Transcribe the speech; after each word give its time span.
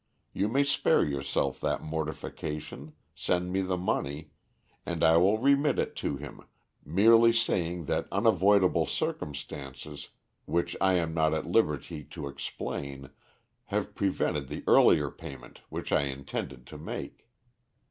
You 0.33 0.47
may 0.49 0.63
spare 0.63 1.03
yourself 1.03 1.61
that 1.61 1.83
mortification, 1.83 2.93
send 3.13 3.53
me 3.53 3.61
the 3.61 3.77
money, 3.77 4.31
and 4.83 5.03
I 5.03 5.17
will 5.17 5.37
remit 5.37 5.77
it 5.77 5.95
to 5.97 6.17
him, 6.17 6.41
merely 6.83 7.31
saying 7.31 7.85
that 7.85 8.07
unavoidable 8.11 8.87
circumstances 8.87 10.09
which 10.45 10.75
I 10.81 10.93
am 10.95 11.13
not 11.13 11.35
at 11.35 11.45
liberty 11.45 12.03
to 12.03 12.27
explain 12.27 13.11
have 13.65 13.93
prevented 13.93 14.47
the 14.47 14.63
earlier 14.65 15.11
payment 15.11 15.61
which 15.69 15.91
I 15.91 16.05
intended 16.05 16.65
to 16.65 16.79
make. 16.79 17.27